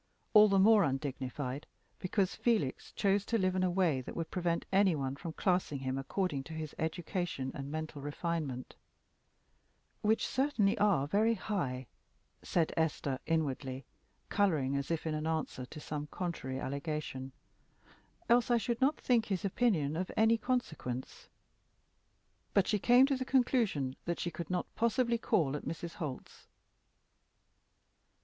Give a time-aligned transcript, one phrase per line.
[0.33, 1.67] All the more undignified
[1.99, 5.77] because Felix chose to live in a way that would prevent any one from classing
[5.77, 8.73] him according to his education and mental refinement
[10.01, 11.85] "which certainly are very high,"
[12.41, 13.85] said Esther, inwardly,
[14.27, 17.31] coloring, as if in answer to some contrary allegation,
[18.27, 21.27] "else I should not think his opinion of any consequence."
[22.55, 25.93] But she came to the conclusion that she could not possibly call at Mrs.
[26.01, 26.47] Holt's.